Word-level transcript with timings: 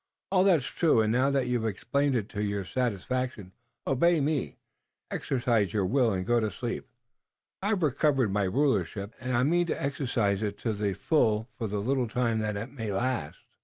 "All 0.31 0.43
that's 0.43 0.65
true, 0.65 0.99
and 1.01 1.11
now 1.11 1.29
that 1.29 1.45
you've 1.45 1.63
explained 1.63 2.15
it 2.15 2.27
to 2.29 2.41
your 2.41 2.65
satisfaction, 2.65 3.51
you 3.85 3.93
obey 3.93 4.19
me, 4.19 4.57
exercise 5.11 5.73
your 5.73 5.85
will 5.85 6.11
and 6.11 6.25
go 6.25 6.39
to 6.39 6.49
sleep. 6.49 6.87
I've 7.61 7.83
recovered 7.83 8.31
my 8.33 8.45
rulership, 8.45 9.13
and 9.19 9.37
I 9.37 9.43
mean 9.43 9.67
to 9.67 9.79
exercise 9.79 10.41
it 10.41 10.57
to 10.61 10.73
the 10.73 10.93
full 10.95 11.47
for 11.55 11.67
the 11.67 11.77
little 11.79 12.07
time 12.07 12.39
that 12.39 12.57
it 12.57 12.71
may 12.71 12.91
last." 12.91 13.43